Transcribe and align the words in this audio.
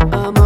I'm 0.00 0.45